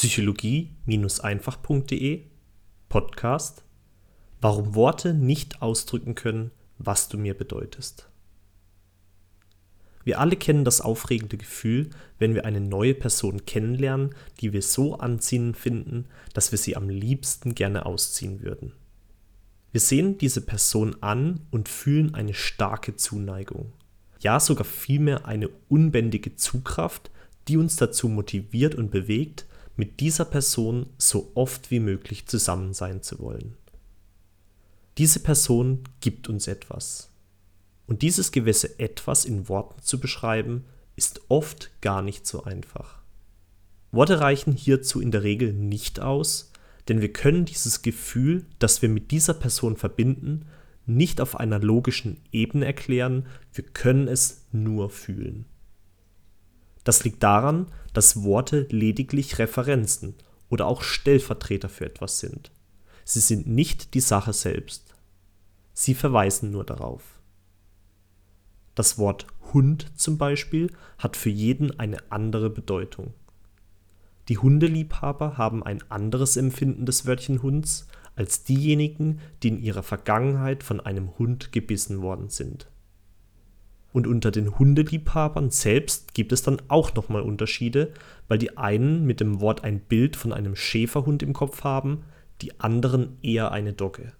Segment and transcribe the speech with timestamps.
[0.00, 2.22] psychologie-einfach.de
[2.88, 3.62] Podcast
[4.40, 8.08] Warum Worte nicht ausdrücken können, was du mir bedeutest.
[10.02, 14.94] Wir alle kennen das aufregende Gefühl, wenn wir eine neue Person kennenlernen, die wir so
[14.94, 18.72] anziehend finden, dass wir sie am liebsten gerne ausziehen würden.
[19.70, 23.74] Wir sehen diese Person an und fühlen eine starke Zuneigung.
[24.20, 27.10] Ja, sogar vielmehr eine unbändige Zugkraft,
[27.48, 29.44] die uns dazu motiviert und bewegt,
[29.80, 33.56] mit dieser Person so oft wie möglich zusammen sein zu wollen.
[34.98, 37.08] Diese Person gibt uns etwas.
[37.86, 40.66] Und dieses gewisse etwas in Worten zu beschreiben,
[40.96, 43.00] ist oft gar nicht so einfach.
[43.90, 46.52] Worte reichen hierzu in der Regel nicht aus,
[46.88, 50.44] denn wir können dieses Gefühl, das wir mit dieser Person verbinden,
[50.84, 55.46] nicht auf einer logischen Ebene erklären, wir können es nur fühlen.
[56.84, 60.14] Das liegt daran, dass Worte lediglich Referenzen
[60.48, 62.50] oder auch Stellvertreter für etwas sind.
[63.04, 64.94] Sie sind nicht die Sache selbst.
[65.72, 67.02] Sie verweisen nur darauf.
[68.74, 73.14] Das Wort Hund zum Beispiel hat für jeden eine andere Bedeutung.
[74.28, 80.62] Die Hundeliebhaber haben ein anderes Empfinden des Wörtchen Hunds als diejenigen, die in ihrer Vergangenheit
[80.62, 82.68] von einem Hund gebissen worden sind.
[83.92, 87.92] Und unter den Hundeliebhabern selbst gibt es dann auch nochmal Unterschiede,
[88.28, 92.04] weil die einen mit dem Wort ein Bild von einem Schäferhund im Kopf haben,
[92.40, 94.12] die anderen eher eine Dogge.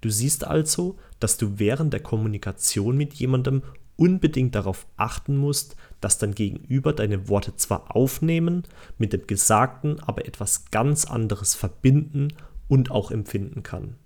[0.00, 3.62] Du siehst also, dass du während der Kommunikation mit jemandem
[3.96, 8.62] unbedingt darauf achten musst, dass dein Gegenüber deine Worte zwar aufnehmen,
[8.96, 12.28] mit dem Gesagten aber etwas ganz anderes verbinden
[12.68, 13.96] und auch empfinden kann.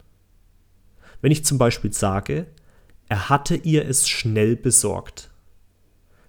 [1.21, 2.47] Wenn ich zum Beispiel sage,
[3.09, 5.31] er hatte ihr es schnell besorgt,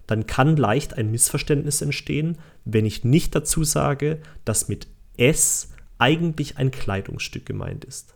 [0.06, 6.58] dann kann leicht ein Missverständnis entstehen, wenn ich nicht dazu sage, dass mit es eigentlich
[6.58, 8.14] ein Kleidungsstück gemeint ist.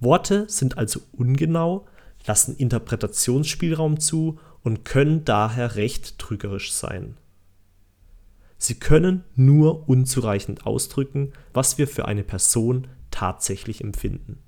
[0.00, 1.86] Worte sind also ungenau,
[2.26, 7.16] lassen Interpretationsspielraum zu und können daher recht trügerisch sein.
[8.56, 14.38] Sie können nur unzureichend ausdrücken, was wir für eine Person tatsächlich empfinden.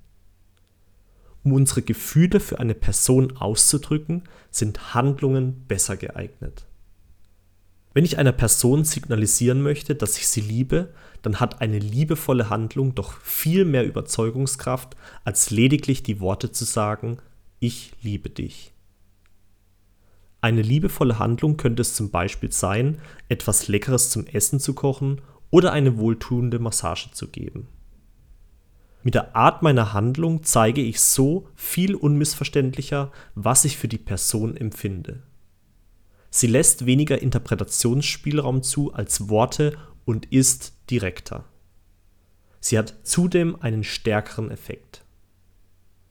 [1.47, 6.65] Um unsere Gefühle für eine Person auszudrücken, sind Handlungen besser geeignet.
[7.93, 12.95] Wenn ich einer Person signalisieren möchte, dass ich sie liebe, dann hat eine liebevolle Handlung
[12.95, 17.19] doch viel mehr Überzeugungskraft, als lediglich die Worte zu sagen,
[17.61, 18.73] ich liebe dich.
[20.41, 22.97] Eine liebevolle Handlung könnte es zum Beispiel sein,
[23.29, 27.69] etwas Leckeres zum Essen zu kochen oder eine wohltuende Massage zu geben.
[29.07, 34.57] Mit der Art meiner Handlung zeige ich so viel unmissverständlicher, was ich für die Person
[34.57, 35.23] empfinde.
[36.29, 41.45] Sie lässt weniger Interpretationsspielraum zu als Worte und ist direkter.
[42.59, 45.05] Sie hat zudem einen stärkeren Effekt.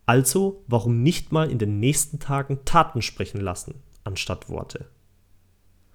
[0.07, 3.75] Also, warum nicht mal in den nächsten Tagen Taten sprechen lassen,
[4.05, 4.89] anstatt Worte?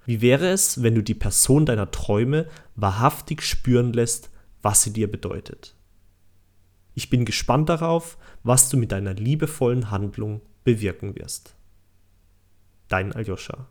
[0.06, 4.30] Wie wäre es, wenn du die Person deiner Träume wahrhaftig spüren lässt,
[4.62, 5.76] was sie dir bedeutet?
[6.94, 11.56] Ich bin gespannt darauf, was du mit deiner liebevollen Handlung bewirken wirst.
[12.88, 13.68] Dein Aljoscha.